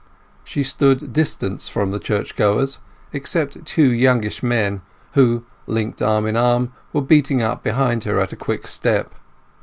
She 0.43 0.63
soon 0.63 0.97
distanced 1.11 1.71
the 1.75 1.99
churchgoers, 1.99 2.79
except 3.13 3.63
two 3.67 3.91
youngish 3.93 4.41
men, 4.41 4.81
who, 5.13 5.45
linked 5.67 6.01
arm 6.01 6.25
in 6.25 6.35
arm, 6.35 6.73
were 6.91 7.03
beating 7.03 7.43
up 7.43 7.61
behind 7.61 8.05
her 8.05 8.19
at 8.19 8.33
a 8.33 8.35
quick 8.35 8.65
step. 8.65 9.13